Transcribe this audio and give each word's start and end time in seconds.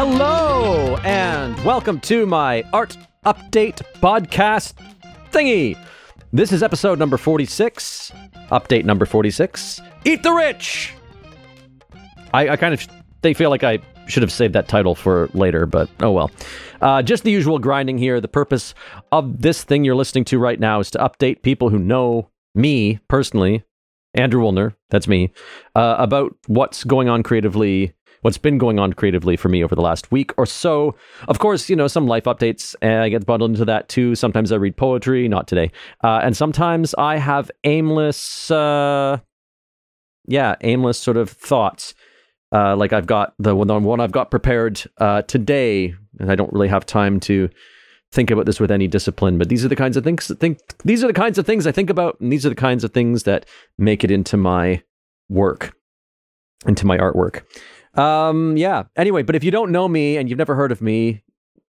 Hello, 0.00 0.94
and 0.98 1.58
welcome 1.64 1.98
to 2.02 2.24
my 2.24 2.62
art 2.72 2.96
update 3.26 3.82
podcast 3.94 4.74
thingy. 5.32 5.76
This 6.32 6.52
is 6.52 6.62
episode 6.62 7.00
number 7.00 7.16
46, 7.16 8.12
update 8.52 8.84
number 8.84 9.06
46. 9.06 9.80
Eat 10.04 10.22
the 10.22 10.30
Rich! 10.30 10.94
I, 12.32 12.50
I 12.50 12.56
kind 12.56 12.74
of 12.74 12.86
they 13.22 13.34
feel 13.34 13.50
like 13.50 13.64
I 13.64 13.80
should 14.06 14.22
have 14.22 14.30
saved 14.30 14.54
that 14.54 14.68
title 14.68 14.94
for 14.94 15.30
later, 15.34 15.66
but 15.66 15.90
oh 16.00 16.12
well. 16.12 16.30
Uh, 16.80 17.02
just 17.02 17.24
the 17.24 17.32
usual 17.32 17.58
grinding 17.58 17.98
here. 17.98 18.20
The 18.20 18.28
purpose 18.28 18.74
of 19.10 19.42
this 19.42 19.64
thing 19.64 19.82
you're 19.82 19.96
listening 19.96 20.26
to 20.26 20.38
right 20.38 20.60
now 20.60 20.78
is 20.78 20.92
to 20.92 20.98
update 20.98 21.42
people 21.42 21.70
who 21.70 21.78
know 21.80 22.30
me 22.54 23.00
personally, 23.08 23.64
Andrew 24.14 24.42
Woolner, 24.42 24.76
that's 24.90 25.08
me, 25.08 25.32
uh, 25.74 25.96
about 25.98 26.36
what's 26.46 26.84
going 26.84 27.08
on 27.08 27.24
creatively 27.24 27.94
what's 28.22 28.38
been 28.38 28.58
going 28.58 28.78
on 28.78 28.92
creatively 28.92 29.36
for 29.36 29.48
me 29.48 29.62
over 29.64 29.74
the 29.74 29.82
last 29.82 30.10
week 30.10 30.32
or 30.36 30.46
so. 30.46 30.94
Of 31.28 31.38
course, 31.38 31.68
you 31.68 31.76
know, 31.76 31.88
some 31.88 32.06
life 32.06 32.24
updates, 32.24 32.74
and 32.82 33.02
I 33.02 33.08
get 33.08 33.26
bundled 33.26 33.52
into 33.52 33.64
that 33.66 33.88
too. 33.88 34.14
Sometimes 34.14 34.52
I 34.52 34.56
read 34.56 34.76
poetry, 34.76 35.28
not 35.28 35.48
today. 35.48 35.70
Uh, 36.02 36.20
and 36.22 36.36
sometimes 36.36 36.94
I 36.96 37.16
have 37.18 37.50
aimless, 37.64 38.50
uh, 38.50 39.18
yeah, 40.26 40.56
aimless 40.62 40.98
sort 40.98 41.16
of 41.16 41.30
thoughts. 41.30 41.94
Uh, 42.50 42.74
like 42.76 42.92
I've 42.92 43.06
got 43.06 43.34
the 43.38 43.54
one, 43.54 43.66
the 43.66 43.78
one 43.78 44.00
I've 44.00 44.12
got 44.12 44.30
prepared 44.30 44.82
uh, 44.98 45.22
today, 45.22 45.94
and 46.18 46.32
I 46.32 46.34
don't 46.34 46.52
really 46.52 46.68
have 46.68 46.86
time 46.86 47.20
to 47.20 47.50
think 48.10 48.30
about 48.30 48.46
this 48.46 48.58
with 48.58 48.70
any 48.70 48.86
discipline. 48.88 49.36
But 49.36 49.50
these 49.50 49.64
are 49.64 49.68
the 49.68 49.76
kinds 49.76 49.96
of 49.98 50.04
things. 50.04 50.32
Think 50.38 50.58
these 50.82 51.04
are 51.04 51.08
the 51.08 51.12
kinds 51.12 51.36
of 51.36 51.44
things 51.44 51.66
I 51.66 51.72
think 51.72 51.90
about, 51.90 52.18
and 52.20 52.32
these 52.32 52.46
are 52.46 52.48
the 52.48 52.54
kinds 52.54 52.84
of 52.84 52.92
things 52.92 53.24
that 53.24 53.46
make 53.76 54.02
it 54.02 54.10
into 54.10 54.38
my 54.38 54.82
work, 55.28 55.76
into 56.66 56.86
my 56.86 56.96
artwork. 56.96 57.42
Um, 57.98 58.56
yeah. 58.56 58.84
Anyway, 58.96 59.22
but 59.22 59.34
if 59.34 59.42
you 59.42 59.50
don't 59.50 59.72
know 59.72 59.88
me 59.88 60.16
and 60.16 60.28
you've 60.28 60.38
never 60.38 60.54
heard 60.54 60.72
of 60.72 60.80
me, 60.80 61.22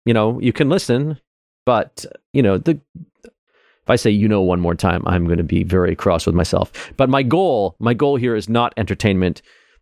you 0.05 0.13
know, 0.13 0.39
you 0.39 0.53
can 0.53 0.69
listen. 0.69 1.19
But, 1.65 2.05
you 2.33 2.41
know, 2.41 2.57
the 2.57 2.79
if 3.23 3.89
I 3.89 3.95
say 3.95 4.11
you 4.11 4.27
know 4.27 4.41
one 4.41 4.59
more 4.59 4.75
time, 4.75 5.03
I'm 5.07 5.25
going 5.25 5.39
to 5.39 5.43
be 5.43 5.63
very 5.63 5.95
cross 5.95 6.27
with 6.27 6.35
myself. 6.35 6.93
But 6.95 7.09
my 7.09 7.23
goal, 7.23 7.75
my 7.79 7.95
goal 7.95 8.17
here 8.17 8.35
is 8.35 8.47
not 8.47 8.73
entertainment. 8.77 9.41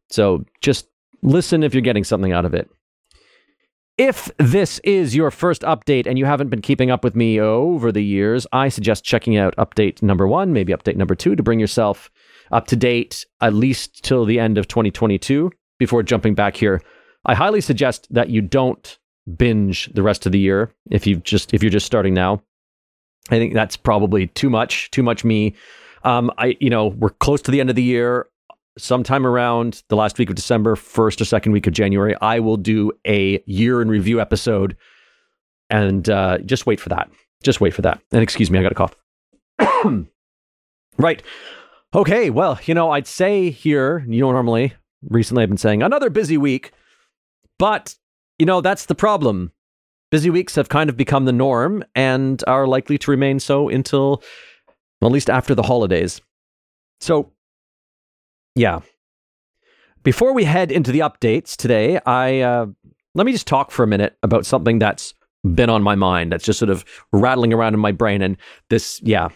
So 0.09 0.45
just 0.62 0.88
listen 1.22 1.62
if 1.62 1.73
you're 1.73 1.81
getting 1.81 2.06
something 2.06 2.31
out 2.31 2.45
of 2.45 2.54
it. 2.54 2.70
If 3.98 4.32
this 4.38 4.80
is 4.80 5.14
your 5.14 5.30
first 5.30 5.64
update 5.64 6.08
and 6.08 6.17
you 6.17 6.23
haven't 6.23 6.50
been 6.50 6.61
keeping 6.61 6.89
up 6.89 7.04
with 7.04 7.16
me 7.16 7.42
over 7.42 7.92
the 7.92 8.04
years, 8.04 8.48
I 8.54 8.70
suggest 8.70 9.04
checking 9.04 9.36
out 9.36 9.56
update 9.58 10.02
number 10.02 10.26
one, 10.26 10.54
maybe 10.54 10.72
update 10.72 10.95
number 10.95 11.16
two 11.16 11.36
to 11.36 11.44
bring 11.44 11.59
yourself 11.59 12.09
up 12.52 12.67
to 12.67 12.78
date 12.78 13.26
at 13.42 13.54
least 13.54 14.06
till 14.06 14.23
the 14.23 14.39
end 14.39 14.58
of 14.58 14.70
2022 14.70 15.52
before 15.80 16.03
jumping 16.03 16.36
back 16.36 16.56
here. 16.56 16.81
I 17.25 17.36
highly 17.36 17.61
suggest 17.61 18.08
that 18.14 18.30
you 18.30 18.42
don't 18.42 18.97
binge 19.36 19.88
the 19.94 20.03
rest 20.03 20.25
of 20.25 20.31
the 20.31 20.39
year 20.39 20.72
if 20.89 21.06
you 21.06 21.17
just 21.17 21.53
if 21.53 21.61
you're 21.61 21.70
just 21.70 21.86
starting 21.86 22.14
now. 22.14 22.42
I 23.30 23.38
think 23.38 23.53
that's 23.53 23.75
probably 23.75 24.28
too 24.28 24.50
much, 24.50 24.89
too 24.92 25.03
much 25.03 25.25
me. 25.25 25.53
Um, 26.03 26.31
I 26.38 26.55
you 26.59 26.70
know 26.70 26.88
we're 26.88 27.09
close 27.09 27.42
to 27.44 27.52
the 27.52 27.59
end 27.59 27.70
of 27.70 27.75
the 27.75 27.83
year. 27.83 28.28
Sometime 28.78 29.25
around 29.25 29.81
the 29.88 29.95
last 29.95 30.20
week 30.20 30.30
of 30.30 30.36
December, 30.36 30.75
first 30.75 31.20
or 31.20 31.25
second 31.25 31.52
week 31.52 31.66
of 31.66 31.73
January, 31.73 32.16
I 32.22 32.39
will 32.39 32.58
do 32.58 32.92
a 33.08 33.42
year 33.48 33.81
in 33.81 33.89
review 33.89 34.22
episode, 34.22 34.78
and 35.72 36.08
uh, 36.08 36.38
just 36.39 36.67
wait 36.67 36.80
for 36.80 36.89
that. 36.89 37.09
Just 37.42 37.59
wait 37.59 37.73
for 37.73 37.81
that. 37.81 38.00
And 38.11 38.22
excuse 38.22 38.52
me, 38.52 38.59
I 38.59 38.61
got 38.61 38.72
a 38.72 38.75
cough. 38.75 38.95
right. 40.98 41.23
Okay. 41.95 42.30
Well, 42.30 42.59
you 42.66 42.75
know, 42.75 42.92
I'd 42.92 43.08
say 43.08 43.50
here, 43.50 44.05
you 44.08 44.22
know, 44.22 44.31
normally 44.31 44.73
recently 45.10 45.44
I've 45.44 45.50
been 45.50 45.58
saying 45.58 45.84
another 45.84 46.10
busy 46.10 46.38
week. 46.38 46.72
But, 47.60 47.96
you 48.38 48.46
know, 48.46 48.62
that's 48.62 48.86
the 48.86 48.96
problem. 48.96 49.52
Busy 50.12 50.30
weeks 50.30 50.56
have 50.56 50.70
kind 50.70 50.90
of 50.90 50.96
become 50.96 51.26
the 51.26 51.34
norm 51.34 51.84
and 51.96 52.44
are 52.48 52.68
likely 52.68 52.98
to 53.00 53.12
remain 53.12 53.40
so 53.40 53.67
until 53.67 54.22
well, 55.02 55.10
at 55.10 55.14
least 55.14 55.30
after 55.30 55.54
the 55.54 55.64
holidays. 55.64 56.22
So, 57.00 57.32
yeah. 58.56 58.80
Before 60.04 60.34
we 60.34 60.46
head 60.46 60.72
into 60.72 60.92
the 60.92 61.00
updates 61.00 61.56
today, 61.56 62.00
I 62.06 62.40
uh, 62.40 62.67
let 63.14 63.26
me 63.26 63.32
just 63.32 63.48
talk 63.48 63.72
for 63.72 63.84
a 63.84 63.88
minute 63.88 64.17
about 64.23 64.46
something 64.46 64.80
that's 64.80 65.14
been 65.54 65.70
on 65.70 65.84
my 65.84 65.96
mind 65.96 66.32
that's 66.32 66.46
just 66.46 66.60
sort 66.60 66.70
of 66.70 66.86
rattling 67.12 67.54
around 67.54 67.73
in 67.73 67.80
my 67.80 67.92
brain 67.92 68.22
and 68.22 68.38
this 68.70 69.02
yeah. 69.04 69.30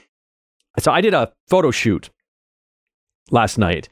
So 0.79 0.91
I 0.91 1.01
did 1.01 1.13
a 1.13 1.31
photo 1.49 1.71
shoot 1.71 2.09
last 3.29 3.57
night 3.57 3.89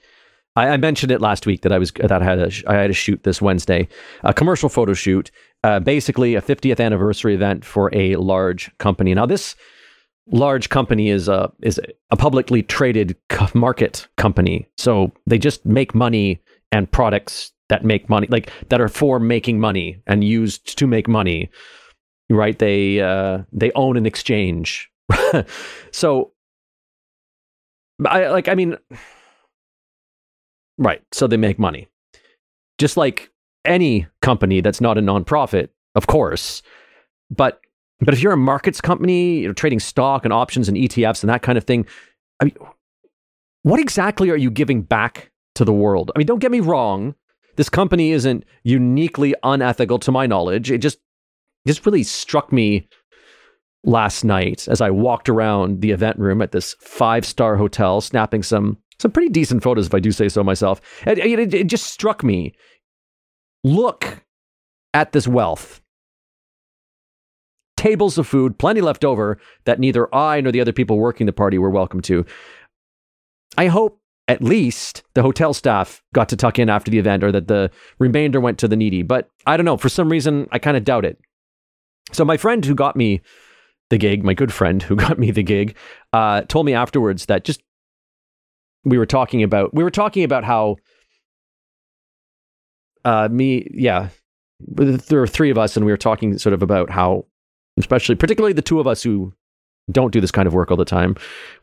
I, 0.59 0.69
I, 0.69 0.77
mentioned 0.77 1.11
it 1.11 1.21
last 1.21 1.45
week 1.45 1.61
that 1.61 1.71
I 1.71 1.77
was 1.77 1.91
that 1.93 2.11
I 2.11 2.23
had 2.23 2.39
a 2.39 2.51
I 2.67 2.75
had 2.75 2.89
a 2.89 2.93
shoot 2.93 3.23
this 3.23 3.41
Wednesday, 3.41 3.87
a 4.23 4.33
commercial 4.33 4.67
photo 4.67 4.93
shoot, 4.93 5.31
uh, 5.63 5.79
basically 5.79 6.35
a 6.35 6.41
50th 6.41 6.83
anniversary 6.83 7.33
event 7.33 7.63
for 7.63 7.89
a 7.95 8.15
large 8.17 8.69
company. 8.77 9.13
Now 9.13 9.25
this 9.25 9.55
large 10.31 10.69
company 10.69 11.09
is 11.09 11.29
a 11.29 11.51
is 11.61 11.79
a 12.11 12.17
publicly 12.17 12.61
traded 12.61 13.15
market 13.53 14.07
company, 14.17 14.67
so 14.77 15.13
they 15.25 15.37
just 15.37 15.65
make 15.65 15.95
money 15.95 16.41
and 16.71 16.91
products 16.91 17.53
that 17.69 17.85
make 17.85 18.09
money, 18.09 18.27
like 18.29 18.51
that 18.69 18.81
are 18.81 18.89
for 18.89 19.19
making 19.19 19.59
money 19.59 20.01
and 20.07 20.23
used 20.23 20.77
to 20.77 20.87
make 20.87 21.07
money. 21.07 21.49
Right? 22.29 22.59
They 22.59 22.99
uh, 22.99 23.43
they 23.53 23.71
own 23.75 23.95
an 23.95 24.05
exchange. 24.05 24.91
so 25.91 26.33
I 28.05 28.27
like 28.27 28.49
I 28.49 28.55
mean 28.55 28.77
Right. 30.79 31.01
So 31.12 31.28
they 31.28 31.38
make 31.38 31.59
money. 31.59 31.88
Just 32.78 32.97
like 32.97 33.29
any 33.66 34.07
company 34.22 34.62
that's 34.62 34.81
not 34.81 34.97
a 34.97 35.01
nonprofit, 35.01 35.69
of 35.94 36.07
course. 36.07 36.63
But 37.29 37.59
but 38.00 38.13
if 38.13 38.22
you're 38.22 38.31
a 38.31 38.38
markets 38.38 38.79
company, 38.79 39.39
you 39.39 39.47
know, 39.47 39.53
trading 39.53 39.81
stock 39.81 40.23
and 40.23 40.34
options 40.34 40.69
and 40.69 40.78
ETFs 40.78 41.22
and 41.22 41.29
that 41.29 41.41
kind 41.41 41.57
of 41.57 41.66
thing, 41.66 41.85
I 42.39 42.45
mean, 42.45 42.56
what 43.63 43.79
exactly 43.79 44.29
are 44.29 44.38
you 44.38 44.50
giving 44.50 44.81
back 44.81 45.31
to 45.56 45.66
the 45.66 45.73
world? 45.73 46.12
I 46.16 46.18
mean, 46.18 46.28
don't 46.28 46.39
get 46.39 46.51
me 46.51 46.62
wrong. 46.62 47.13
This 47.57 47.69
company 47.69 48.12
isn't 48.12 48.45
uniquely 48.63 49.35
unethical 49.44 50.00
to 50.00 50.13
my 50.13 50.25
knowledge. 50.25 50.72
It 50.72 50.78
just 50.78 51.00
just 51.68 51.85
really 51.85 52.03
struck 52.03 52.53
me 52.53 52.88
last 53.84 54.23
night 54.23 54.66
as 54.69 54.79
I 54.79 54.89
walked 54.91 55.28
around 55.28 55.81
the 55.81 55.91
event 55.91 56.18
room 56.18 56.41
at 56.41 56.53
this 56.53 56.75
five 56.79 57.25
star 57.25 57.57
hotel, 57.57 58.00
snapping 58.00 58.44
some 58.44 58.78
some 58.99 59.11
pretty 59.11 59.29
decent 59.29 59.63
photos, 59.63 59.87
if 59.87 59.93
I 59.93 59.99
do 59.99 60.11
say 60.11 60.29
so 60.29 60.43
myself. 60.43 60.81
It, 61.07 61.17
it, 61.17 61.53
it 61.53 61.67
just 61.67 61.87
struck 61.87 62.23
me. 62.23 62.53
Look 63.63 64.23
at 64.93 65.11
this 65.11 65.27
wealth. 65.27 65.81
Tables 67.77 68.17
of 68.17 68.27
food, 68.27 68.59
plenty 68.59 68.81
left 68.81 69.05
over 69.05 69.39
that 69.63 69.79
neither 69.79 70.13
I 70.13 70.41
nor 70.41 70.51
the 70.51 70.59
other 70.59 70.73
people 70.73 70.99
working 70.99 71.25
the 71.25 71.33
party 71.33 71.57
were 71.57 71.69
welcome 71.69 72.01
to. 72.01 72.25
I 73.57 73.67
hope 73.67 74.01
at 74.27 74.43
least 74.43 75.03
the 75.15 75.21
hotel 75.21 75.53
staff 75.53 76.03
got 76.13 76.29
to 76.29 76.35
tuck 76.35 76.59
in 76.59 76.69
after 76.69 76.91
the 76.91 76.99
event 76.99 77.23
or 77.23 77.31
that 77.31 77.47
the 77.47 77.71
remainder 77.97 78.39
went 78.39 78.59
to 78.59 78.67
the 78.67 78.75
needy. 78.75 79.01
But 79.01 79.29
I 79.47 79.55
don't 79.57 79.65
know. 79.65 79.77
For 79.77 79.89
some 79.89 80.09
reason, 80.09 80.47
I 80.51 80.59
kind 80.59 80.77
of 80.77 80.83
doubt 80.83 81.05
it. 81.05 81.17
So 82.11 82.25
my 82.25 82.38
friend 82.38 82.63
who 82.63 82.75
got 82.75 82.95
me 82.95 83.21
the 83.89 83.97
gig, 83.97 84.23
my 84.23 84.33
good 84.33 84.53
friend 84.53 84.83
who 84.83 84.95
got 85.07 85.17
me 85.17 85.31
the 85.31 85.43
gig, 85.43 85.75
uh, 86.13 86.41
told 86.41 86.65
me 86.65 86.73
afterwards 86.73 87.25
that 87.27 87.43
just 87.43 87.61
we 88.84 88.97
were 88.97 89.06
talking 89.06 89.44
about 89.44 89.73
we 89.73 89.84
were 89.84 89.91
talking 89.91 90.23
about 90.23 90.44
how 90.44 90.75
uh 93.06 93.28
me 93.31 93.67
yeah 93.73 94.09
there 94.59 95.22
are 95.22 95.28
three 95.28 95.50
of 95.50 95.57
us 95.57 95.78
and 95.78 95.85
we 95.85 95.91
were 95.91 95.97
talking 95.97 96.38
sort 96.38 96.53
of 96.53 96.62
about 96.62 96.89
how 96.89 97.25
especially 97.78 98.16
particularly 98.16 98.53
the 98.53 98.62
two 98.62 98.79
of 98.79 98.88
us 98.88 99.01
who 99.01 99.34
don't 99.91 100.12
do 100.12 100.22
this 100.22 100.31
kind 100.31 100.47
of 100.47 100.53
work 100.53 100.69
all 100.69 100.78
the 100.78 100.85
time 100.85 101.16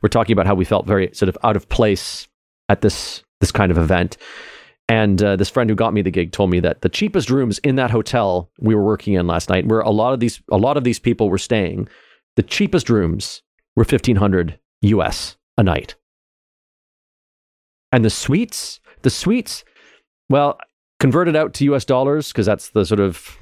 we're 0.03 0.09
talking 0.09 0.33
about 0.33 0.47
how 0.47 0.55
we 0.55 0.65
felt 0.65 0.87
very 0.87 1.11
sort 1.13 1.29
of 1.29 1.39
out 1.45 1.57
of 1.57 1.69
place 1.69 2.27
at 2.69 2.81
this 2.81 3.23
this 3.41 3.53
kind 3.53 3.71
of 3.71 3.79
event. 3.79 4.17
And 4.89 5.21
uh, 5.23 5.35
this 5.37 5.51
friend 5.51 5.69
who 5.69 5.75
got 5.75 5.93
me 5.93 6.03
the 6.03 6.11
gig 6.11 6.33
told 6.33 6.51
me 6.51 6.61
that 6.61 6.83
the 6.83 6.89
cheapest 6.89 7.29
rooms 7.29 7.59
in 7.59 7.75
that 7.77 7.91
hotel 7.91 8.51
we 8.61 8.75
were 8.75 8.85
working 8.85 9.15
in 9.15 9.27
last 9.27 9.49
night 9.49 9.67
where 9.67 9.81
a 9.81 9.91
lot 9.91 10.13
of 10.13 10.21
these 10.21 10.41
a 10.51 10.57
lot 10.57 10.77
of 10.77 10.85
these 10.85 10.99
people 10.99 11.29
were 11.29 11.39
staying. 11.39 11.89
The 12.37 12.43
cheapest 12.43 12.89
rooms 12.89 13.43
were 13.75 13.83
1500 13.83 14.59
us 14.83 15.37
a 15.59 15.63
night 15.63 15.97
and 17.97 18.05
the 18.05 18.11
suites, 18.11 18.79
the 19.01 19.09
suites, 19.09 19.65
well, 20.29 20.59
converted 21.01 21.35
out 21.35 21.55
to 21.55 21.65
US 21.73 21.87
dollars, 21.87 22.29
because 22.29 22.45
that's 22.45 22.69
the 22.69 22.85
sort 22.85 23.01
of 23.01 23.39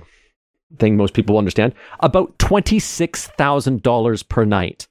thing 0.78 0.96
most 0.96 1.12
people 1.12 1.38
understand, 1.38 1.74
about 1.98 2.38
$26,000 2.38 4.28
per 4.28 4.44
night. 4.44 4.86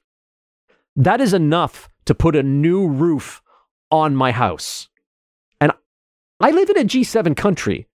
That 0.96 1.22
is 1.22 1.32
enough 1.32 1.88
to 2.04 2.14
put 2.14 2.36
a 2.36 2.42
new 2.42 2.86
roof 2.86 3.40
on 3.90 4.14
my 4.14 4.32
house. 4.32 4.90
And 5.62 5.72
I 6.40 6.50
live 6.50 6.68
in 6.68 6.76
a 6.76 6.84
G7 6.84 7.34
country. 7.34 7.88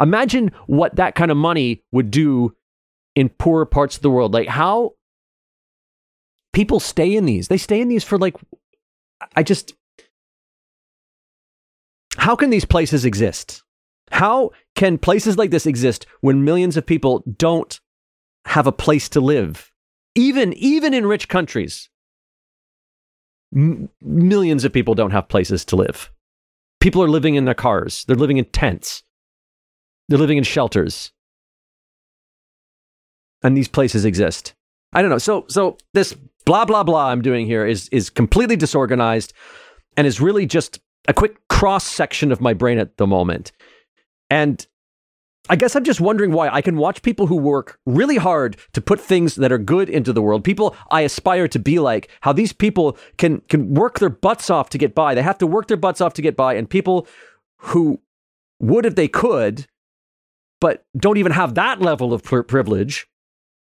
Imagine 0.00 0.50
what 0.66 0.96
that 0.96 1.14
kind 1.14 1.30
of 1.30 1.36
money 1.36 1.84
would 1.92 2.10
do 2.10 2.56
in 3.14 3.28
poorer 3.28 3.64
parts 3.64 3.94
of 3.94 4.02
the 4.02 4.10
world. 4.10 4.34
Like 4.34 4.48
how 4.48 4.94
people 6.52 6.80
stay 6.80 7.14
in 7.14 7.26
these. 7.26 7.46
They 7.46 7.58
stay 7.58 7.80
in 7.80 7.86
these 7.86 8.02
for 8.02 8.18
like, 8.18 8.34
I 9.36 9.44
just, 9.44 9.74
how 12.22 12.36
can 12.36 12.50
these 12.50 12.64
places 12.64 13.04
exist? 13.04 13.64
How 14.12 14.52
can 14.76 14.96
places 14.96 15.36
like 15.36 15.50
this 15.50 15.66
exist 15.66 16.06
when 16.20 16.44
millions 16.44 16.76
of 16.76 16.86
people 16.86 17.24
don't 17.36 17.80
have 18.44 18.68
a 18.68 18.78
place 18.84 19.08
to 19.08 19.20
live? 19.20 19.72
Even 20.14 20.52
even 20.52 20.94
in 20.94 21.04
rich 21.04 21.28
countries, 21.28 21.90
m- 23.52 23.88
millions 24.00 24.64
of 24.64 24.72
people 24.72 24.94
don't 24.94 25.10
have 25.10 25.28
places 25.28 25.64
to 25.64 25.74
live. 25.74 26.12
People 26.78 27.02
are 27.02 27.08
living 27.08 27.34
in 27.34 27.44
their 27.44 27.54
cars. 27.54 28.04
They're 28.06 28.14
living 28.14 28.36
in 28.36 28.44
tents. 28.44 29.02
They're 30.08 30.16
living 30.16 30.38
in 30.38 30.44
shelters. 30.44 31.10
And 33.42 33.56
these 33.56 33.68
places 33.68 34.04
exist. 34.04 34.54
I 34.92 35.02
don't 35.02 35.10
know. 35.10 35.18
So 35.18 35.44
so 35.48 35.76
this 35.92 36.14
blah 36.44 36.66
blah 36.66 36.84
blah 36.84 37.08
I'm 37.08 37.22
doing 37.22 37.46
here 37.46 37.66
is 37.66 37.88
is 37.88 38.10
completely 38.10 38.54
disorganized 38.54 39.32
and 39.96 40.06
is 40.06 40.20
really 40.20 40.46
just 40.46 40.78
a 41.08 41.12
quick 41.12 41.41
cross 41.62 41.86
section 41.86 42.32
of 42.32 42.40
my 42.40 42.52
brain 42.52 42.76
at 42.76 42.96
the 42.96 43.06
moment. 43.06 43.52
And 44.28 44.66
I 45.48 45.54
guess 45.54 45.76
I'm 45.76 45.84
just 45.84 46.00
wondering 46.00 46.32
why 46.32 46.48
I 46.48 46.60
can 46.60 46.76
watch 46.76 47.02
people 47.02 47.28
who 47.28 47.36
work 47.36 47.78
really 47.86 48.16
hard 48.16 48.56
to 48.72 48.80
put 48.80 48.98
things 48.98 49.36
that 49.36 49.52
are 49.52 49.58
good 49.58 49.88
into 49.88 50.12
the 50.12 50.22
world. 50.22 50.42
People 50.42 50.74
I 50.90 51.02
aspire 51.02 51.46
to 51.46 51.60
be 51.60 51.78
like, 51.78 52.10
how 52.22 52.32
these 52.32 52.52
people 52.52 52.98
can 53.16 53.42
can 53.48 53.74
work 53.74 54.00
their 54.00 54.08
butts 54.08 54.50
off 54.50 54.70
to 54.70 54.78
get 54.78 54.92
by. 54.92 55.14
They 55.14 55.22
have 55.22 55.38
to 55.38 55.46
work 55.46 55.68
their 55.68 55.76
butts 55.76 56.00
off 56.00 56.14
to 56.14 56.22
get 56.22 56.36
by 56.36 56.54
and 56.54 56.68
people 56.68 57.06
who 57.58 58.00
would 58.58 58.84
if 58.84 58.96
they 58.96 59.06
could 59.06 59.68
but 60.60 60.84
don't 60.96 61.16
even 61.16 61.30
have 61.30 61.54
that 61.54 61.80
level 61.80 62.12
of 62.12 62.24
privilege 62.24 63.06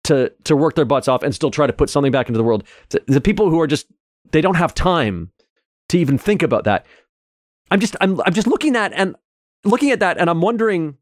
to 0.04 0.32
to 0.44 0.56
work 0.56 0.76
their 0.76 0.86
butts 0.86 1.08
off 1.08 1.24
and 1.24 1.34
still 1.34 1.50
try 1.50 1.66
to 1.66 1.74
put 1.74 1.90
something 1.90 2.12
back 2.12 2.28
into 2.28 2.38
the 2.38 2.44
world. 2.44 2.64
The 3.08 3.22
people 3.22 3.50
who 3.50 3.60
are 3.60 3.66
just 3.66 3.88
they 4.30 4.42
don't 4.42 4.54
have 4.54 4.76
time 4.76 5.32
to 5.90 5.98
even 5.98 6.20
think 6.20 6.44
about 6.44 6.66
that. 6.66 6.86
I'm 7.72 7.80
just 7.80 7.96
I'm 8.02 8.22
I'm 8.22 8.34
just 8.34 8.48
looking 8.48 8.76
at 8.76 8.94
and 8.94 9.16
looking 9.64 9.92
at 9.92 10.00
that 10.00 10.18
and 10.18 10.30
I'm 10.30 10.42
wondering 10.42 10.98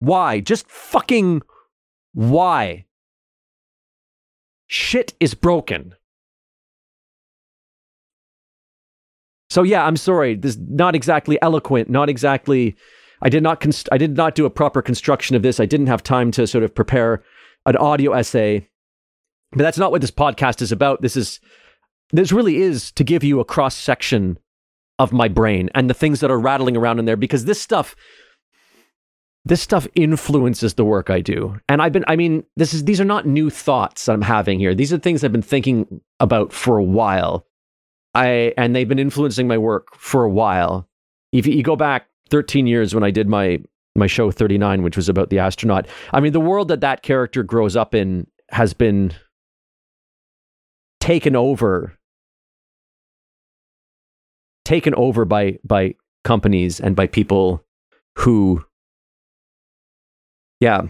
why? 0.00 0.40
Just 0.40 0.68
fucking 0.70 1.42
why? 2.12 2.86
Shit 4.66 5.14
is 5.18 5.34
broken. 5.34 5.94
So 9.50 9.62
yeah, 9.62 9.84
I'm 9.84 9.96
sorry. 9.96 10.34
This 10.36 10.54
is 10.54 10.60
not 10.68 10.94
exactly 10.94 11.40
eloquent, 11.42 11.88
not 11.88 12.08
exactly 12.08 12.76
I 13.20 13.28
did 13.28 13.42
not 13.42 13.60
const- 13.60 13.88
I 13.90 13.98
did 13.98 14.16
not 14.16 14.34
do 14.34 14.46
a 14.46 14.50
proper 14.50 14.82
construction 14.82 15.34
of 15.34 15.42
this. 15.42 15.58
I 15.58 15.66
didn't 15.66 15.88
have 15.88 16.02
time 16.02 16.30
to 16.32 16.46
sort 16.46 16.64
of 16.64 16.74
prepare 16.74 17.24
an 17.66 17.76
audio 17.76 18.12
essay. 18.12 18.68
But 19.52 19.58
that's 19.58 19.78
not 19.78 19.90
what 19.90 20.00
this 20.02 20.10
podcast 20.10 20.62
is 20.62 20.70
about. 20.70 21.02
This 21.02 21.16
is 21.16 21.40
this 22.12 22.32
really 22.32 22.56
is 22.58 22.92
to 22.92 23.04
give 23.04 23.24
you 23.24 23.40
a 23.40 23.44
cross 23.44 23.74
section 23.74 24.38
of 24.98 25.12
my 25.12 25.28
brain 25.28 25.70
and 25.74 25.88
the 25.88 25.94
things 25.94 26.20
that 26.20 26.30
are 26.30 26.38
rattling 26.38 26.76
around 26.76 26.98
in 26.98 27.04
there 27.04 27.16
because 27.16 27.44
this 27.44 27.60
stuff 27.60 27.94
this 29.44 29.62
stuff 29.62 29.86
influences 29.94 30.74
the 30.74 30.84
work 30.84 31.08
I 31.08 31.20
do. 31.20 31.58
And 31.68 31.80
I've 31.80 31.92
been 31.92 32.04
I 32.06 32.16
mean, 32.16 32.44
this 32.56 32.74
is 32.74 32.84
these 32.84 33.00
are 33.00 33.04
not 33.04 33.26
new 33.26 33.50
thoughts 33.50 34.08
I'm 34.08 34.22
having 34.22 34.58
here. 34.58 34.74
These 34.74 34.92
are 34.92 34.98
things 34.98 35.24
I've 35.24 35.32
been 35.32 35.42
thinking 35.42 36.00
about 36.20 36.52
for 36.52 36.76
a 36.78 36.84
while. 36.84 37.46
I 38.14 38.52
and 38.56 38.74
they've 38.74 38.88
been 38.88 38.98
influencing 38.98 39.48
my 39.48 39.58
work 39.58 39.94
for 39.94 40.24
a 40.24 40.30
while. 40.30 40.88
If 41.32 41.46
you 41.46 41.62
go 41.62 41.76
back 41.76 42.08
13 42.30 42.66
years 42.66 42.94
when 42.94 43.04
I 43.04 43.10
did 43.10 43.28
my 43.28 43.60
my 43.94 44.06
show 44.06 44.30
39 44.30 44.82
which 44.82 44.96
was 44.96 45.08
about 45.08 45.30
the 45.30 45.38
astronaut. 45.38 45.86
I 46.12 46.20
mean, 46.20 46.32
the 46.32 46.40
world 46.40 46.68
that 46.68 46.80
that 46.82 47.02
character 47.02 47.42
grows 47.42 47.74
up 47.74 47.94
in 47.94 48.26
has 48.50 48.74
been 48.74 49.14
taken 51.00 51.36
over 51.36 51.97
taken 54.68 54.94
over 54.96 55.24
by 55.24 55.58
by 55.64 55.94
companies 56.24 56.78
and 56.78 56.94
by 56.94 57.06
people 57.06 57.64
who 58.16 58.62
yeah 60.60 60.82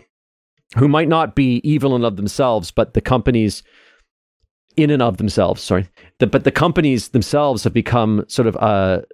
who 0.77 0.89
might 0.89 1.07
not 1.07 1.37
be 1.37 1.61
evil 1.63 1.95
in 1.95 2.05
of 2.05 2.17
themselves 2.17 2.73
but 2.73 2.95
the 2.95 3.01
companies 3.01 3.63
in 4.77 4.91
and 4.91 5.01
of 5.01 5.19
themselves 5.19 5.63
sorry 5.63 5.89
the, 6.19 6.27
but 6.27 6.43
the 6.43 6.51
companies 6.51 7.11
themselves 7.11 7.63
have 7.63 7.73
become 7.73 8.25
sort 8.27 8.49
of 8.49 8.57
a 8.57 9.05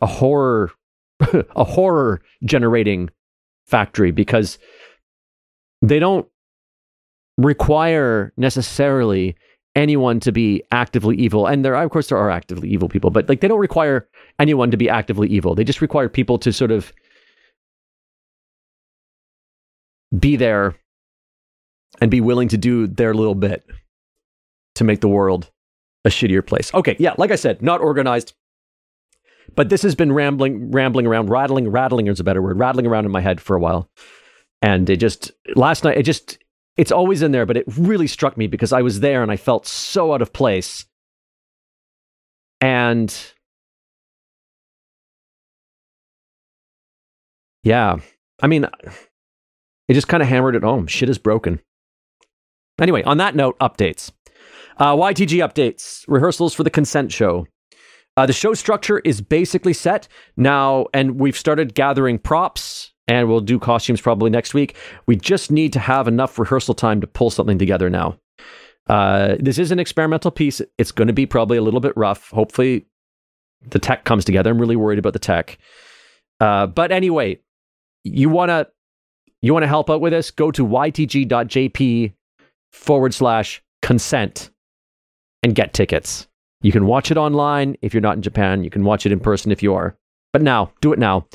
a 0.00 0.06
horror 0.06 0.70
a 1.56 1.64
horror 1.64 2.22
generating 2.44 3.10
factory 3.66 4.12
because 4.12 4.60
they 5.82 5.98
don't 5.98 6.28
require 7.36 8.32
necessarily 8.36 9.34
anyone 9.74 10.20
to 10.20 10.32
be 10.32 10.62
actively 10.70 11.16
evil. 11.16 11.46
And 11.46 11.64
there 11.64 11.74
of 11.74 11.90
course 11.90 12.08
there 12.08 12.18
are 12.18 12.30
actively 12.30 12.68
evil 12.68 12.88
people 12.88 13.10
but 13.10 13.28
like 13.28 13.40
they 13.40 13.48
don't 13.48 13.58
require 13.58 14.08
anyone 14.38 14.70
to 14.70 14.76
be 14.76 14.88
actively 14.88 15.28
evil. 15.28 15.54
They 15.54 15.64
just 15.64 15.80
require 15.80 16.08
people 16.08 16.38
to 16.38 16.52
sort 16.52 16.70
of 16.70 16.92
be 20.18 20.36
there 20.36 20.74
and 22.00 22.10
be 22.10 22.20
willing 22.20 22.48
to 22.48 22.56
do 22.56 22.86
their 22.86 23.14
little 23.14 23.34
bit 23.34 23.64
to 24.76 24.84
make 24.84 25.00
the 25.00 25.08
world 25.08 25.50
a 26.04 26.08
shittier 26.08 26.46
place. 26.46 26.72
Okay 26.74 26.96
yeah 26.98 27.14
like 27.18 27.30
i 27.30 27.36
said 27.36 27.62
not 27.62 27.80
organized 27.80 28.34
but 29.54 29.68
this 29.68 29.82
has 29.82 29.94
been 29.94 30.12
rambling 30.12 30.70
rambling 30.70 31.06
around 31.06 31.30
rattling 31.30 31.68
rattling 31.68 32.06
is 32.06 32.20
a 32.20 32.24
better 32.24 32.42
word 32.42 32.58
rattling 32.58 32.86
around 32.86 33.04
in 33.04 33.10
my 33.10 33.20
head 33.20 33.40
for 33.40 33.56
a 33.56 33.60
while. 33.60 33.88
And 34.62 34.88
it 34.88 34.96
just 34.96 35.30
last 35.54 35.84
night 35.84 35.98
it 35.98 36.04
just 36.04 36.38
it's 36.76 36.92
always 36.92 37.22
in 37.22 37.32
there, 37.32 37.46
but 37.46 37.56
it 37.56 37.64
really 37.76 38.06
struck 38.06 38.36
me 38.36 38.46
because 38.46 38.72
I 38.72 38.82
was 38.82 39.00
there 39.00 39.22
and 39.22 39.30
I 39.30 39.36
felt 39.36 39.66
so 39.66 40.12
out 40.12 40.22
of 40.22 40.32
place. 40.32 40.86
And 42.60 43.14
yeah, 47.62 47.96
I 48.42 48.46
mean, 48.46 48.66
it 49.88 49.94
just 49.94 50.08
kind 50.08 50.22
of 50.22 50.28
hammered 50.28 50.56
it 50.56 50.62
home. 50.62 50.86
Shit 50.86 51.08
is 51.08 51.18
broken. 51.18 51.60
Anyway, 52.80 53.02
on 53.04 53.18
that 53.18 53.36
note, 53.36 53.58
updates. 53.60 54.10
Uh, 54.78 54.96
YTG 54.96 55.38
updates, 55.38 56.04
rehearsals 56.08 56.54
for 56.54 56.64
the 56.64 56.70
consent 56.70 57.12
show. 57.12 57.46
Uh, 58.16 58.26
the 58.26 58.32
show 58.32 58.54
structure 58.54 59.00
is 59.00 59.20
basically 59.20 59.72
set 59.72 60.08
now, 60.36 60.86
and 60.92 61.20
we've 61.20 61.36
started 61.36 61.74
gathering 61.74 62.18
props 62.18 62.92
and 63.08 63.28
we'll 63.28 63.40
do 63.40 63.58
costumes 63.58 64.00
probably 64.00 64.30
next 64.30 64.54
week. 64.54 64.76
We 65.06 65.16
just 65.16 65.50
need 65.50 65.72
to 65.74 65.78
have 65.78 66.08
enough 66.08 66.38
rehearsal 66.38 66.74
time 66.74 67.00
to 67.00 67.06
pull 67.06 67.30
something 67.30 67.58
together 67.58 67.90
now. 67.90 68.18
Uh, 68.88 69.36
this 69.40 69.58
is 69.58 69.70
an 69.70 69.78
experimental 69.78 70.30
piece. 70.30 70.60
It's 70.78 70.92
going 70.92 71.08
to 71.08 71.14
be 71.14 71.26
probably 71.26 71.56
a 71.56 71.62
little 71.62 71.80
bit 71.80 71.96
rough. 71.96 72.30
Hopefully, 72.30 72.86
the 73.70 73.78
tech 73.78 74.04
comes 74.04 74.24
together. 74.24 74.50
I'm 74.50 74.60
really 74.60 74.76
worried 74.76 74.98
about 74.98 75.14
the 75.14 75.18
tech. 75.18 75.58
Uh, 76.40 76.66
but 76.66 76.92
anyway, 76.92 77.38
you 78.04 78.28
want 78.28 78.50
to 78.50 78.66
you 79.40 79.52
want 79.52 79.62
to 79.62 79.68
help 79.68 79.90
out 79.90 80.00
with 80.00 80.12
this? 80.12 80.30
Go 80.30 80.50
to 80.50 80.66
ytg.jp 80.66 82.12
forward 82.72 83.14
slash 83.14 83.62
consent 83.82 84.50
and 85.42 85.54
get 85.54 85.74
tickets. 85.74 86.26
You 86.62 86.72
can 86.72 86.86
watch 86.86 87.10
it 87.10 87.18
online 87.18 87.76
if 87.82 87.92
you're 87.92 88.00
not 88.00 88.16
in 88.16 88.22
Japan. 88.22 88.64
You 88.64 88.70
can 88.70 88.84
watch 88.84 89.04
it 89.04 89.12
in 89.12 89.20
person 89.20 89.52
if 89.52 89.62
you 89.62 89.74
are. 89.74 89.98
But 90.34 90.42
now, 90.42 90.72
do 90.80 90.92
it 90.92 90.98
now. 90.98 91.28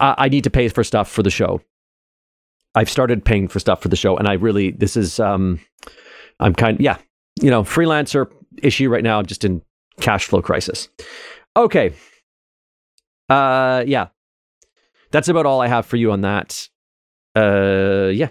I 0.00 0.30
need 0.30 0.42
to 0.44 0.50
pay 0.50 0.68
for 0.68 0.82
stuff 0.82 1.10
for 1.10 1.22
the 1.22 1.28
show. 1.30 1.60
I've 2.74 2.88
started 2.88 3.22
paying 3.22 3.46
for 3.46 3.58
stuff 3.58 3.82
for 3.82 3.88
the 3.88 3.96
show, 3.96 4.16
and 4.16 4.26
I 4.26 4.32
really, 4.32 4.70
this 4.70 4.96
is, 4.96 5.20
um, 5.20 5.60
I'm 6.40 6.54
kind 6.54 6.80
yeah, 6.80 6.96
you 7.42 7.50
know, 7.50 7.62
freelancer 7.62 8.32
issue 8.62 8.88
right 8.88 9.04
now, 9.04 9.20
just 9.20 9.44
in 9.44 9.60
cash 10.00 10.24
flow 10.24 10.40
crisis. 10.40 10.88
Okay. 11.56 11.92
Uh, 13.28 13.84
yeah. 13.86 14.08
That's 15.10 15.28
about 15.28 15.44
all 15.44 15.60
I 15.60 15.66
have 15.66 15.84
for 15.84 15.98
you 15.98 16.10
on 16.10 16.22
that. 16.22 16.70
Uh, 17.36 18.08
yeah. 18.14 18.28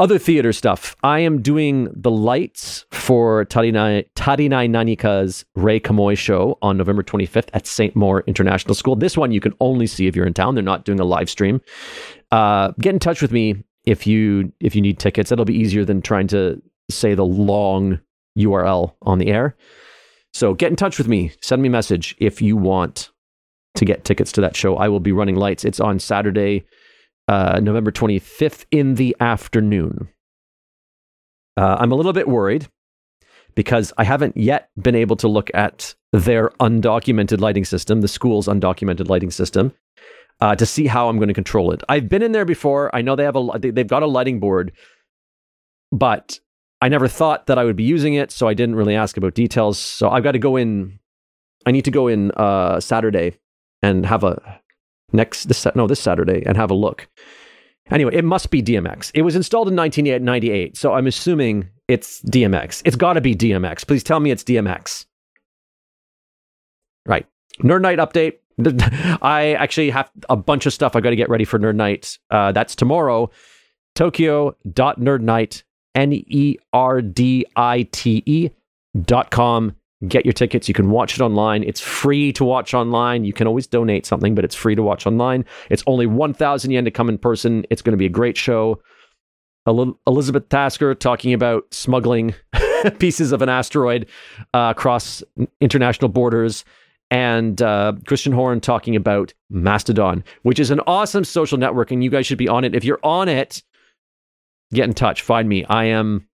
Other 0.00 0.18
theater 0.18 0.52
stuff. 0.52 0.96
I 1.04 1.20
am 1.20 1.42
doing 1.42 1.90
the 1.94 2.10
lights 2.10 2.86
for 3.02 3.44
Tarinai, 3.46 4.06
Nanika's 4.14 5.44
Ray 5.56 5.80
Kamoy 5.80 6.16
show 6.16 6.56
on 6.62 6.76
November 6.76 7.02
25th 7.02 7.48
at 7.52 7.66
St. 7.66 7.96
Maur 7.96 8.22
International 8.28 8.76
School. 8.76 8.94
This 8.94 9.16
one 9.16 9.32
you 9.32 9.40
can 9.40 9.54
only 9.58 9.88
see 9.88 10.06
if 10.06 10.14
you're 10.14 10.26
in 10.26 10.34
town. 10.34 10.54
They're 10.54 10.62
not 10.62 10.84
doing 10.84 11.00
a 11.00 11.04
live 11.04 11.28
stream. 11.28 11.60
Uh, 12.30 12.70
get 12.80 12.94
in 12.94 13.00
touch 13.00 13.20
with 13.20 13.32
me 13.32 13.64
if 13.84 14.06
you 14.06 14.52
if 14.60 14.76
you 14.76 14.80
need 14.80 15.00
tickets. 15.00 15.30
That'll 15.30 15.44
be 15.44 15.58
easier 15.58 15.84
than 15.84 16.00
trying 16.00 16.28
to 16.28 16.62
say 16.90 17.14
the 17.14 17.24
long 17.24 18.00
URL 18.38 18.94
on 19.02 19.18
the 19.18 19.32
air. 19.32 19.56
So 20.32 20.54
get 20.54 20.70
in 20.70 20.76
touch 20.76 20.96
with 20.96 21.08
me. 21.08 21.32
Send 21.42 21.60
me 21.60 21.68
a 21.68 21.72
message 21.72 22.14
if 22.18 22.40
you 22.40 22.56
want 22.56 23.10
to 23.74 23.84
get 23.84 24.04
tickets 24.04 24.30
to 24.32 24.40
that 24.42 24.54
show. 24.54 24.76
I 24.76 24.86
will 24.86 25.00
be 25.00 25.12
running 25.12 25.34
lights. 25.34 25.64
It's 25.64 25.80
on 25.80 25.98
Saturday, 25.98 26.66
uh, 27.26 27.58
November 27.60 27.90
25th 27.90 28.64
in 28.70 28.94
the 28.94 29.16
afternoon. 29.18 30.08
Uh, 31.56 31.78
I'm 31.80 31.90
a 31.90 31.96
little 31.96 32.12
bit 32.12 32.28
worried 32.28 32.68
because 33.54 33.92
I 33.98 34.04
haven't 34.04 34.36
yet 34.36 34.70
been 34.80 34.94
able 34.94 35.16
to 35.16 35.28
look 35.28 35.50
at 35.54 35.94
their 36.12 36.50
undocumented 36.60 37.40
lighting 37.40 37.64
system, 37.64 38.00
the 38.00 38.08
school's 38.08 38.48
undocumented 38.48 39.08
lighting 39.08 39.30
system, 39.30 39.72
uh, 40.40 40.54
to 40.56 40.66
see 40.66 40.86
how 40.86 41.08
I'm 41.08 41.16
going 41.18 41.28
to 41.28 41.34
control 41.34 41.72
it. 41.72 41.82
I've 41.88 42.08
been 42.08 42.22
in 42.22 42.32
there 42.32 42.44
before. 42.44 42.94
I 42.94 43.02
know 43.02 43.16
they 43.16 43.24
have 43.24 43.36
a 43.36 43.58
they've 43.58 43.86
got 43.86 44.02
a 44.02 44.06
lighting 44.06 44.40
board, 44.40 44.72
but 45.90 46.40
I 46.80 46.88
never 46.88 47.08
thought 47.08 47.46
that 47.46 47.58
I 47.58 47.64
would 47.64 47.76
be 47.76 47.84
using 47.84 48.14
it, 48.14 48.32
so 48.32 48.48
I 48.48 48.54
didn't 48.54 48.74
really 48.74 48.96
ask 48.96 49.16
about 49.16 49.34
details. 49.34 49.78
So 49.78 50.10
I've 50.10 50.24
got 50.24 50.32
to 50.32 50.38
go 50.38 50.56
in 50.56 50.98
I 51.66 51.70
need 51.70 51.84
to 51.84 51.90
go 51.90 52.08
in 52.08 52.30
uh, 52.32 52.80
Saturday 52.80 53.38
and 53.82 54.06
have 54.06 54.24
a 54.24 54.60
next 55.12 55.44
this 55.44 55.66
no 55.74 55.86
this 55.86 56.00
Saturday 56.00 56.42
and 56.44 56.56
have 56.56 56.70
a 56.70 56.74
look. 56.74 57.08
Anyway, 57.90 58.14
it 58.14 58.24
must 58.24 58.50
be 58.50 58.62
DMX. 58.62 59.10
It 59.14 59.22
was 59.22 59.36
installed 59.36 59.68
in 59.68 59.76
1998, 59.76 60.76
so 60.76 60.94
I'm 60.94 61.06
assuming 61.06 61.68
it's 61.88 62.22
DMX. 62.22 62.82
It's 62.84 62.96
got 62.96 63.14
to 63.14 63.20
be 63.20 63.34
DMX. 63.34 63.86
Please 63.86 64.02
tell 64.02 64.20
me 64.20 64.30
it's 64.30 64.44
DMX. 64.44 65.06
Right. 67.06 67.26
Nerd 67.60 67.82
Nite 67.82 67.98
update. 67.98 68.38
I 69.22 69.54
actually 69.54 69.90
have 69.90 70.10
a 70.28 70.36
bunch 70.36 70.66
of 70.66 70.72
stuff 70.72 70.94
I 70.94 71.00
got 71.00 71.10
to 71.10 71.16
get 71.16 71.28
ready 71.28 71.44
for 71.44 71.58
Nerd 71.58 71.74
Nite. 71.74 72.18
Uh, 72.30 72.52
that's 72.52 72.76
tomorrow. 72.76 73.30
Tokyo.nerdnight, 73.94 75.62
N 75.94 76.12
E 76.12 76.56
R 76.72 77.02
D 77.02 77.44
I 77.56 77.82
T 77.92 78.22
E 78.24 78.50
dot 79.02 79.30
com. 79.30 79.74
Get 80.08 80.26
your 80.26 80.32
tickets. 80.32 80.66
You 80.68 80.74
can 80.74 80.90
watch 80.90 81.14
it 81.14 81.20
online. 81.20 81.62
It's 81.62 81.80
free 81.80 82.32
to 82.32 82.44
watch 82.44 82.74
online. 82.74 83.24
You 83.24 83.32
can 83.32 83.46
always 83.46 83.66
donate 83.66 84.04
something, 84.04 84.34
but 84.34 84.44
it's 84.44 84.54
free 84.54 84.74
to 84.74 84.82
watch 84.82 85.06
online. 85.06 85.44
It's 85.70 85.84
only 85.86 86.06
1,000 86.06 86.70
yen 86.70 86.84
to 86.84 86.90
come 86.90 87.08
in 87.08 87.18
person. 87.18 87.64
It's 87.70 87.82
going 87.82 87.92
to 87.92 87.98
be 87.98 88.06
a 88.06 88.10
great 88.10 88.36
show. 88.36 88.82
Elizabeth 89.66 90.48
Tasker 90.48 90.94
talking 90.94 91.32
about 91.32 91.72
smuggling 91.72 92.34
pieces 92.98 93.30
of 93.30 93.42
an 93.42 93.48
asteroid 93.48 94.08
uh, 94.54 94.72
across 94.76 95.22
international 95.60 96.08
borders 96.08 96.64
and 97.12 97.60
uh, 97.60 97.92
Christian 98.06 98.32
Horn 98.32 98.60
talking 98.60 98.96
about 98.96 99.34
Mastodon, 99.50 100.24
which 100.42 100.58
is 100.58 100.70
an 100.70 100.80
awesome 100.86 101.24
social 101.24 101.58
network, 101.58 101.90
and 101.90 102.02
you 102.02 102.10
guys 102.10 102.26
should 102.26 102.38
be 102.38 102.48
on 102.48 102.64
it. 102.64 102.74
If 102.74 102.84
you're 102.84 102.98
on 103.04 103.28
it, 103.28 103.62
get 104.72 104.88
in 104.88 104.94
touch. 104.94 105.20
Find 105.20 105.48
me. 105.48 105.64
I 105.66 105.84
am, 105.84 106.26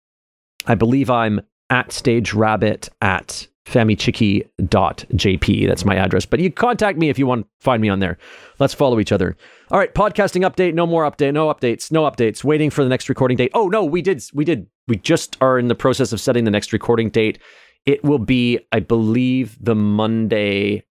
I 0.66 0.76
believe 0.76 1.10
I'm 1.10 1.40
at 1.68 1.92
Stage 1.92 2.32
Rabbit 2.32 2.88
at 3.02 3.48
famichiki.jp. 3.68 5.66
That's 5.66 5.84
my 5.84 5.96
address. 5.96 6.24
But 6.26 6.40
you 6.40 6.50
contact 6.50 6.98
me 6.98 7.10
if 7.10 7.18
you 7.18 7.26
want 7.26 7.44
to 7.44 7.48
find 7.60 7.82
me 7.82 7.88
on 7.88 8.00
there. 8.00 8.16
Let's 8.58 8.74
follow 8.74 8.98
each 8.98 9.12
other. 9.12 9.36
All 9.70 9.78
right, 9.78 9.94
podcasting 9.94 10.48
update. 10.48 10.74
No 10.74 10.86
more 10.86 11.08
update. 11.10 11.34
No 11.34 11.52
updates. 11.52 11.92
No 11.92 12.02
updates. 12.02 12.42
Waiting 12.42 12.70
for 12.70 12.82
the 12.82 12.88
next 12.88 13.08
recording 13.08 13.36
date. 13.36 13.50
Oh 13.54 13.68
no, 13.68 13.84
we 13.84 14.02
did. 14.02 14.22
We 14.32 14.44
did. 14.44 14.66
We 14.86 14.96
just 14.96 15.36
are 15.40 15.58
in 15.58 15.68
the 15.68 15.74
process 15.74 16.12
of 16.12 16.20
setting 16.20 16.44
the 16.44 16.50
next 16.50 16.72
recording 16.72 17.10
date. 17.10 17.38
It 17.84 18.02
will 18.02 18.18
be, 18.18 18.58
I 18.72 18.80
believe, 18.80 19.56
the 19.60 19.74
Monday 19.74 20.84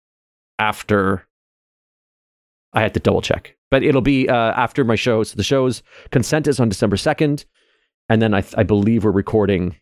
after. 0.58 1.26
I 2.72 2.82
had 2.82 2.92
to 2.94 3.00
double 3.00 3.22
check, 3.22 3.56
but 3.70 3.82
it'll 3.82 4.02
be 4.02 4.28
uh, 4.28 4.34
after 4.34 4.84
my 4.84 4.96
show. 4.96 5.22
So 5.22 5.36
the 5.36 5.42
show's 5.42 5.82
consent 6.10 6.46
is 6.46 6.60
on 6.60 6.68
December 6.68 6.96
2nd. 6.96 7.46
And 8.08 8.20
then 8.20 8.34
I, 8.34 8.44
I 8.56 8.62
believe 8.64 9.04
we're 9.04 9.10
recording 9.10 9.76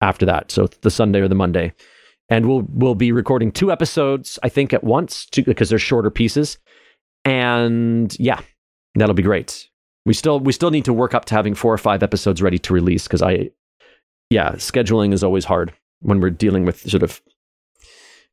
after 0.00 0.26
that. 0.26 0.50
So 0.50 0.66
the 0.82 0.90
Sunday 0.90 1.20
or 1.20 1.28
the 1.28 1.34
Monday. 1.34 1.72
And 2.28 2.46
we'll 2.46 2.66
we'll 2.70 2.96
be 2.96 3.12
recording 3.12 3.52
two 3.52 3.70
episodes, 3.70 4.38
I 4.42 4.48
think, 4.48 4.72
at 4.72 4.82
once, 4.82 5.26
because 5.26 5.68
they're 5.68 5.78
shorter 5.78 6.10
pieces. 6.10 6.58
And 7.24 8.16
yeah, 8.18 8.40
that'll 8.96 9.14
be 9.14 9.22
great. 9.22 9.68
We 10.04 10.12
still 10.12 10.40
we 10.40 10.52
still 10.52 10.70
need 10.70 10.84
to 10.86 10.92
work 10.92 11.14
up 11.14 11.24
to 11.26 11.34
having 11.34 11.54
four 11.54 11.72
or 11.72 11.78
five 11.78 12.02
episodes 12.02 12.42
ready 12.42 12.58
to 12.58 12.74
release 12.74 13.04
because 13.04 13.22
I 13.22 13.50
yeah, 14.30 14.52
scheduling 14.52 15.12
is 15.12 15.22
always 15.22 15.44
hard 15.44 15.72
when 16.00 16.20
we're 16.20 16.30
dealing 16.30 16.64
with 16.64 16.88
sort 16.88 17.02
of 17.02 17.20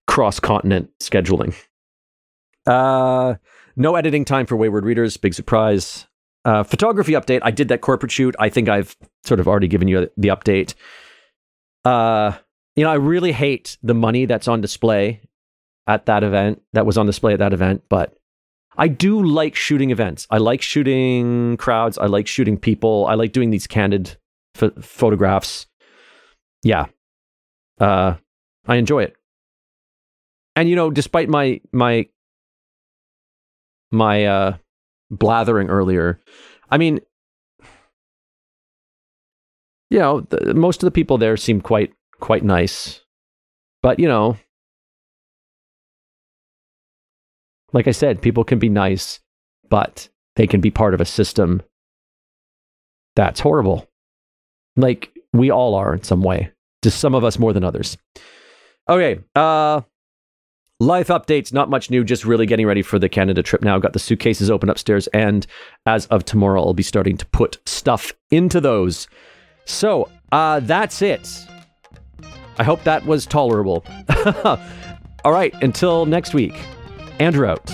cross 0.08 0.40
continent 0.40 0.90
scheduling. 1.00 1.56
Uh, 2.66 3.36
no 3.76 3.96
editing 3.96 4.26
time 4.26 4.46
for 4.46 4.56
Wayward 4.56 4.86
Readers. 4.86 5.18
Big 5.18 5.34
surprise. 5.34 6.08
Uh, 6.46 6.64
photography 6.64 7.14
update. 7.14 7.40
I 7.44 7.52
did 7.52 7.70
that 7.70 7.82
corporate 7.82 8.12
shoot. 8.12 8.36
I 8.40 8.50
think 8.50 8.70
I've 8.70 8.96
sort 9.24 9.40
of 9.40 9.48
already 9.48 9.68
given 9.68 9.88
you 9.88 10.10
the 10.18 10.28
update. 10.28 10.74
Uh, 11.86 12.34
you 12.76 12.84
know, 12.84 12.90
I 12.90 12.96
really 12.96 13.32
hate 13.32 13.78
the 13.84 13.94
money 13.94 14.26
that's 14.26 14.48
on 14.48 14.62
display 14.62 15.22
at 15.88 16.06
that 16.06 16.24
event, 16.24 16.62
that 16.74 16.86
was 16.86 16.98
on 16.98 17.06
display 17.06 17.34
at 17.34 17.40
that 17.40 17.54
event, 17.54 17.84
but 17.90 18.16
I 18.78 18.88
do 18.88 19.24
like 19.24 19.56
shooting 19.56 19.92
events. 19.92 20.26
I 20.30 20.38
like 20.38 20.62
shooting 20.62 21.58
crowds. 21.58 21.98
I 21.98 22.06
like 22.06 22.28
shooting 22.28 22.58
people. 22.58 23.06
I 23.06 23.14
like 23.16 23.32
doing 23.32 23.52
these 23.52 23.68
candid 23.68 24.18
photographs. 24.56 25.68
Yeah, 26.64 26.86
uh, 27.80 28.16
I 28.68 28.76
enjoy 28.76 29.04
it. 29.04 29.16
And 30.56 30.70
you 30.70 30.76
know, 30.76 30.90
despite 30.90 31.30
my 31.30 31.62
my 31.72 32.08
my 33.92 34.26
uh, 34.26 34.58
blathering 35.12 35.70
earlier, 35.70 36.22
I 36.72 36.78
mean, 36.78 37.00
you 39.94 40.00
know, 40.00 40.22
the, 40.22 40.56
most 40.56 40.82
of 40.82 40.88
the 40.88 40.92
people 40.92 41.20
there 41.20 41.38
seem 41.38 41.62
quite 41.62 41.94
quite 42.20 42.44
nice, 42.44 43.02
but 43.84 44.00
you 44.00 44.08
know, 44.08 44.36
like 47.74 47.88
I 47.88 47.92
said, 47.92 48.20
people 48.20 48.44
can 48.44 48.58
be 48.58 48.70
nice, 48.70 49.20
but 49.70 50.10
they 50.36 50.48
can 50.48 50.62
be 50.62 50.72
part 50.72 50.96
of 50.96 51.02
a 51.02 51.06
system 51.06 51.62
that's 53.16 53.40
horrible. 53.40 53.88
Like 54.76 55.14
we 55.32 55.52
all 55.52 55.76
are 55.76 55.94
in 55.94 56.02
some 56.02 56.24
way. 56.24 56.52
Just 56.82 57.00
some 57.00 57.14
of 57.14 57.24
us 57.24 57.38
more 57.38 57.54
than 57.54 57.64
others. 57.64 57.96
Okay. 58.90 59.20
Uh, 59.36 59.82
life 60.80 61.10
updates, 61.10 61.54
not 61.54 61.70
much 61.70 61.92
new, 61.92 62.04
just 62.04 62.26
really 62.26 62.48
getting 62.48 62.66
ready 62.66 62.82
for 62.82 62.98
the 62.98 63.10
Canada 63.10 63.44
trip 63.44 63.62
now. 63.62 63.78
Got 63.78 63.94
the 63.94 64.00
suitcases 64.00 64.50
open 64.50 64.70
upstairs, 64.72 65.06
and 65.14 65.46
as 65.86 66.08
of 66.08 66.26
tomorrow, 66.26 66.64
I'll 66.64 66.74
be 66.74 66.82
starting 66.82 67.16
to 67.18 67.28
put 67.28 67.60
stuff 67.68 68.12
into 68.32 68.60
those. 68.60 69.08
So 69.66 70.10
uh, 70.32 70.60
that's 70.62 71.02
it. 71.02 71.48
I 72.58 72.64
hope 72.64 72.84
that 72.84 73.06
was 73.06 73.26
tolerable. 73.26 73.86
All 75.26 75.32
right, 75.32 75.54
until 75.62 76.06
next 76.06 76.34
week, 76.34 76.54
Andrew 77.20 77.48
out. 77.48 77.72